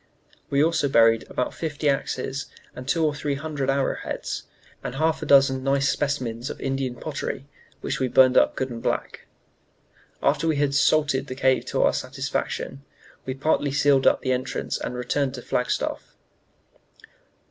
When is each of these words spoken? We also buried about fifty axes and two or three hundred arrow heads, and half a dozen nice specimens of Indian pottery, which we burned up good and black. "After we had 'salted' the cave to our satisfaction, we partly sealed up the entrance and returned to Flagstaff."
We 0.49 0.63
also 0.63 0.89
buried 0.89 1.29
about 1.29 1.53
fifty 1.53 1.87
axes 1.87 2.47
and 2.75 2.87
two 2.87 3.05
or 3.05 3.13
three 3.13 3.35
hundred 3.35 3.69
arrow 3.69 3.97
heads, 3.97 4.45
and 4.83 4.95
half 4.95 5.21
a 5.21 5.27
dozen 5.27 5.63
nice 5.63 5.89
specimens 5.89 6.49
of 6.49 6.59
Indian 6.59 6.95
pottery, 6.95 7.45
which 7.81 7.99
we 7.99 8.07
burned 8.07 8.35
up 8.35 8.55
good 8.55 8.71
and 8.71 8.81
black. 8.81 9.27
"After 10.23 10.47
we 10.47 10.55
had 10.55 10.73
'salted' 10.73 11.27
the 11.27 11.35
cave 11.35 11.65
to 11.65 11.83
our 11.83 11.93
satisfaction, 11.93 12.83
we 13.27 13.35
partly 13.35 13.71
sealed 13.71 14.07
up 14.07 14.21
the 14.21 14.31
entrance 14.33 14.79
and 14.79 14.95
returned 14.95 15.35
to 15.35 15.43
Flagstaff." 15.43 16.15